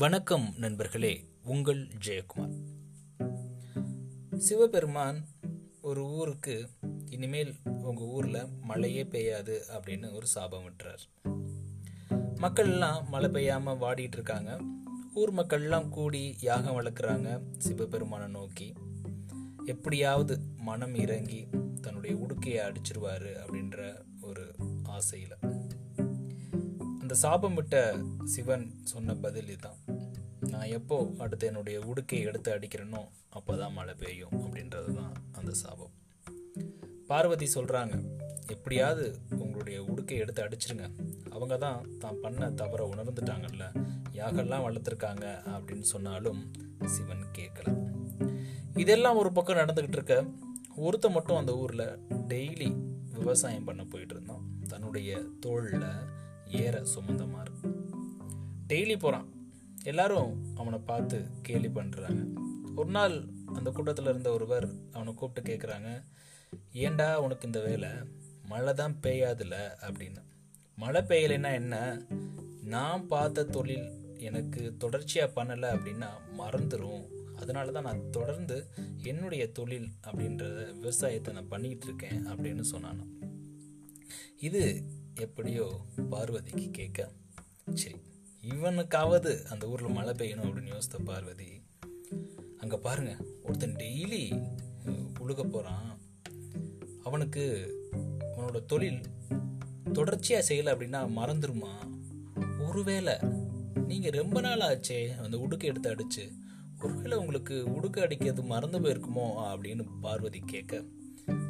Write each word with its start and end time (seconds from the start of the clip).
வணக்கம் 0.00 0.54
நண்பர்களே 0.56 1.28
உங்கள் 1.44 1.88
ஜெயக்குமார். 2.06 2.54
சிவபெருமான் 4.36 5.24
ஒரு 5.80 6.06
ஊருக்கு 6.06 6.68
இனிமேல் 7.10 7.54
உங்க 7.64 8.04
ஊர்ல 8.04 8.46
மழையே 8.60 9.04
பெய்யாது 9.04 9.60
அப்படின்னு 9.72 10.12
ஒரு 10.12 10.26
சாபம் 10.26 10.62
விட்டுறார். 10.64 11.28
மக்கள் 12.34 12.70
எல்லாம் 12.70 13.08
மழை 13.08 13.30
பெய்யாம 13.30 13.76
வாடிட்டு 13.76 14.12
இருக்காங்க. 14.12 14.60
ஊர் 15.14 15.30
மக்கள் 15.30 15.62
எல்லாம் 15.62 15.88
கூடி 15.88 16.36
யாகம் 16.40 16.80
வளர்க்குறாங்க 16.80 17.42
சிவபெருமானை 17.58 18.28
நோக்கி. 18.28 18.72
எப்படியாவது 19.64 20.40
மனம் 20.56 20.94
இறங்கி 20.94 21.48
தன்னுடைய 21.80 22.16
உடுக்கையை 22.16 22.72
அடிச்சிருவாரு 22.72 23.36
அப்படின்ற 23.46 24.02
ஒரு 24.20 24.54
ஆசையில. 24.84 25.58
அந்த 27.00 27.22
சாபம் 27.22 27.54
விட்ட 27.54 27.98
சிவன் 28.24 28.80
சொன்ன 28.82 29.14
பதில் 29.14 29.46
இதுதான். 29.46 29.89
நான் 30.50 30.70
எப்போ 30.70 31.10
அடுத்து 31.18 31.46
என்னுடைய 31.46 31.78
உடுக்கையை 31.78 32.22
எடுத்து 32.22 32.54
அடிக்கிறேனோ 32.54 33.08
அப்போதான் 33.34 33.72
மழை 33.72 33.94
பெய்யும் 33.94 34.30
அப்படின்றது 34.30 34.94
தான் 34.94 35.12
அந்த 35.32 35.52
சாபம். 35.52 35.90
பார்வதி 37.06 37.48
சொல்கிறாங்க 37.54 38.04
எப்படியாவது 38.46 39.18
உங்களுடைய 39.30 39.84
உடுக்கை 39.84 40.18
எடுத்து 40.18 40.42
அடிச்சிருங்க. 40.42 40.90
அவங்க 41.30 41.56
தான் 41.56 41.98
தான் 41.98 42.20
பண்ண 42.20 42.50
தவற 42.50 42.90
உணர்ந்துட்டாங்கல்ல. 42.94 43.64
யாகெல்லாம் 44.12 44.66
வளர்த்துருக்காங்க? 44.66 45.26
அப்படின்னு 45.46 45.80
சொன்னாலும் 45.80 46.52
சிவன் 46.84 47.24
கேட்கல. 47.38 47.68
இதெல்லாம் 48.78 49.16
ஒரு 49.16 49.32
பக்கம் 49.32 49.56
நடந்துக்கிட்டு 49.56 49.92
இருக்க 49.92 50.24
ஒருத்த 50.76 51.10
மட்டும் 51.10 51.36
அந்த 51.36 51.56
ஊரில் 51.56 51.98
டெய்லி 52.28 52.82
விவசாயம் 53.12 53.64
பண்ண 53.64 53.84
போயிட்டு 53.84 54.14
இருந்தான். 54.14 54.44
தன்னுடைய 54.68 55.22
தோளில் 55.40 55.82
ஏற 56.46 56.82
சுமந்தமாறு 56.94 57.74
டெய்லி 58.68 58.98
போகிறான் 58.98 59.38
எல்லாரும் 59.84 60.54
அவனை 60.56 60.78
பார்த்து 60.78 61.26
கேலி 61.42 61.68
பண்ணுறாங்க 61.68 62.32
ஒரு 62.76 62.90
நாள் 62.90 63.24
அந்த 63.46 63.70
கூட்டத்தில் 63.70 64.06
இருந்த 64.06 64.32
ஒருவர் 64.32 64.68
அவனை 64.92 65.14
கூப்பிட்டு 65.14 65.52
கேட்குறாங்க 65.52 66.02
ஏண்டா 66.72 67.16
உனக்கு 67.16 67.46
இந்த 67.46 67.60
வேலை? 67.60 67.88
மழை 68.42 68.74
தான் 68.74 68.98
பெய்யாதுல? 69.02 69.76
அப்படின்னு. 69.82 70.20
மழை 70.76 71.02
பெய்யலைன்னா 71.02 71.52
என்ன? 71.52 72.02
நான் 72.62 73.06
பார்த்த 73.06 73.44
தொழில் 73.44 73.92
எனக்கு 74.18 74.76
தொடர்ச்சியாக 74.78 75.42
பண்ணலை 75.42 75.68
அப்படின்னா 75.68 76.08
மறந்துடும் 76.38 77.06
அதனால 77.36 77.72
தான் 77.72 77.84
நான் 77.84 78.10
தொடர்ந்து 78.10 78.66
என்னுடைய 79.02 79.52
தொழில் 79.52 79.90
அப்படின்றத 80.06 80.72
விவசாயத்தை 80.72 81.34
நான் 81.34 81.48
பண்ணிக்கிட்டு 81.48 81.86
இருக்கேன் 81.86 82.26
அப்படின்னு 82.26 82.60
சொன்னான் 82.60 83.18
இது 84.38 84.86
எப்படியோ 85.14 85.80
பார்வதிக்கு 86.10 86.70
கேட்க 86.70 87.08
சரி 87.74 87.99
இவனுக்காவது 88.42 89.44
அந்த 89.44 89.68
ஊரில் 89.68 89.92
மழை 89.92 90.12
பெய்யணும் 90.12 90.46
அப்படின்னு 90.46 90.72
யோசித்த 90.72 91.04
பார்வதி 91.04 91.62
அங்கே 92.58 92.76
பாருங்க 92.76 93.16
ஒருத்தன் 93.42 93.76
டெய்லி 93.76 94.48
உழுக 95.20 95.42
போகிறான் 95.44 96.00
அவனுக்கு 97.02 97.44
அவனோட 98.20 98.64
தொழில் 98.64 99.00
தொடர்ச்சியாக 99.92 100.54
செய்யலை 100.54 100.68
அப்படின்னா 100.68 101.00
மறந்துருமா? 101.16 101.72
ஒருவேளை 102.68 103.18
நீங்கள் 103.86 104.10
ரொம்ப 104.10 104.40
நாள் 104.40 104.58
ஆச்சே 104.58 105.16
அந்த 105.16 105.38
உடுக்கை 105.38 105.68
எடுத்து 105.68 105.94
அடிச்சு 105.94 106.32
ஒருவேளை 106.80 107.18
உங்களுக்கு 107.18 107.64
உடுக்க 107.72 108.00
அடிக்கிறது 108.00 108.42
மறந்து 108.42 108.80
போயிருக்குமோ 108.80 109.26
அப்படின்னு 109.50 109.86
பார்வதி 110.00 110.42
கேட்க 110.46 110.84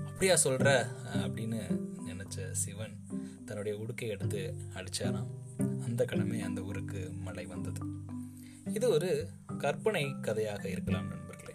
அப்படியா 0.06 0.36
சொல்கிற 0.36 0.90
அப்படின்னு 1.04 1.89
நினைச்ச 2.30 2.50
சிவன் 2.62 2.92
தன்னுடைய 3.46 3.72
உடுக்கை 3.82 4.08
எடுத்து 4.14 4.40
அடிச்சாராம். 4.78 5.30
அந்த 5.86 6.02
கிழமை 6.10 6.40
அந்த 6.48 6.60
ஊருக்கு 6.68 7.00
மழை 7.26 7.44
வந்தது. 7.52 7.80
இது 8.74 8.86
ஒரு 8.96 9.08
கற்பனை 9.58 10.02
கதையாக 10.20 10.62
இருக்கலாம் 10.68 11.08
நண்பர்களே. 11.12 11.54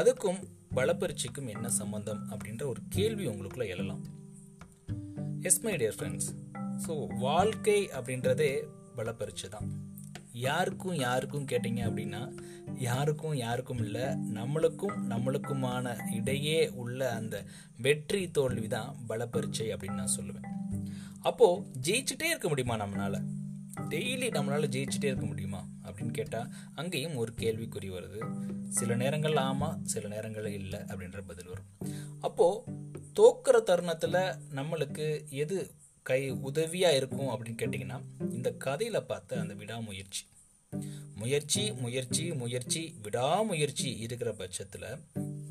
அதுக்கும் 0.00 0.40
பலப்பரிச்சிக்கும் 0.76 1.50
என்ன 1.54 1.70
சம்பந்தம் 1.80 2.22
அப்படின்ற 2.30 2.64
ஒரு 2.72 2.82
கேள்வி 2.88 3.26
உங்களுக்குள்ள 3.32 3.66
எழலாம். 3.74 4.02
Yes 5.50 5.60
my 5.66 5.74
dear 5.82 5.98
friends 5.98 6.30
so 6.86 6.94
வாழ்க்கை 7.26 7.78
அப்படின்றதே 7.98 8.52
பலப்பரிச்சு 8.96 9.48
தான். 9.56 9.68
யாருக்கும் 10.32 10.94
யாருக்கும் 10.94 11.46
கேட்டீங்க 11.46 11.80
அப்படின்னா 11.88 12.38
யாருக்கும் 12.74 13.34
யாருக்கும் 13.34 13.78
இல்லை 13.78 14.02
நம்மளுக்கும் 14.34 14.96
நம்மளுக்குமான 15.08 16.14
இடையே 16.14 16.68
உள்ள 16.68 17.12
அந்த 17.12 17.44
வெற்றி 17.76 18.30
தோல்வி 18.30 18.68
தான் 18.68 18.96
பலப்பரிச்சை 19.08 19.62
அப்படின்னு 19.62 19.92
நான் 19.92 20.16
சொல்லுவேன். 20.16 20.48
அப்போது 21.20 21.66
ஜெயிச்சுட்டே 21.82 22.22
இருக்க 22.22 22.48
முடியுமா 22.48 22.76
நம்மளால்? 22.76 23.22
டெய்லி 23.88 24.28
நம்மளால் 24.30 24.68
ஜெயிச்சுட்டே 24.68 25.04
இருக்க 25.04 25.26
முடியுமா 25.26 25.68
அப்படின்னு 25.84 26.10
கேட்டால் 26.10 26.52
அங்கேயும் 26.74 27.16
ஒரு 27.16 27.32
கேள்விக்குறி 27.36 27.90
வருது. 27.90 28.20
சில 28.68 28.94
நேரங்கள் 28.94 29.36
ஆமாம் 29.36 29.84
சில 29.84 30.08
நேரங்கள் 30.08 30.46
இல்லை 30.46 30.80
அப்படின்ற 30.80 31.20
பதில் 31.26 31.48
வரும். 31.48 31.98
அப்போ 32.20 32.64
தோக்குற 33.20 33.62
தருணத்தில் 33.62 34.34
நம்மளுக்கு 34.54 35.28
எது 35.28 35.70
கை 36.02 36.30
உதவியாக 36.30 36.96
இருக்கும் 36.96 37.28
அப்படின்னு 37.28 37.60
கேட்டிங்கன்னா 37.62 37.98
இந்த 38.32 38.52
கதையில் 38.52 39.06
பார்த்த 39.06 39.40
அந்த 39.40 39.54
விடாமுயற்சி. 39.54 40.22
முயற்சி 41.14 41.72
முயற்சி 41.72 42.32
முயற்சி 42.32 42.94
விடாமுயற்சி 43.02 43.98
இருக்கிற 43.98 44.32
பட்சத்தில் 44.32 44.86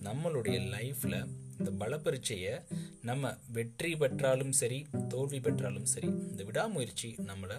நம்மளுடைய 0.04 0.58
லைஃப்பில் 0.76 1.28
இந்த 1.58 1.72
பலப்பரீட்சையை 1.80 2.54
நம்ம 3.02 3.34
வெற்றி 3.48 3.96
பெற்றாலும் 3.96 4.52
சரி 4.52 4.86
தோல்வி 5.08 5.40
பெற்றாலும் 5.40 5.86
சரி 5.86 6.08
இந்த 6.08 6.44
விடாமுயற்சி 6.44 7.16
நம்மளை 7.28 7.58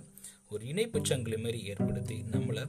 ஒரு 0.49 0.67
இணைப்பு 0.67 1.01
சங்கிலி 1.03 1.37
மாதிரி 1.37 1.61
ஏற்படுத்தி 1.65 2.25
நம்மளை 2.33 2.65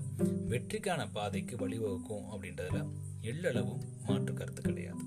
வெற்றிக்கான 0.49 1.11
பாதைக்கு 1.11 1.57
வழிவகுக்கும் 1.57 2.27
அப்படின்றதுல 2.31 2.81
எள்ளளவும் 3.21 3.83
மாற்று 4.07 4.33
கருத்து 4.33 4.61
கிடையாது. 4.61 5.03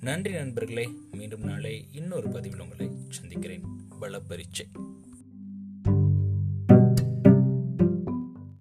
நன்றி 0.00 0.32
நண்பர்களே. 0.32 0.88
மீண்டும் 1.12 1.42
நாளை 1.42 1.86
இன்னொரு 1.92 2.28
பதிவில் 2.28 2.60
உங்களை 2.60 2.90
சந்திக்கிறேன். 3.08 3.62
பலப்பரீட்சை 4.00 4.66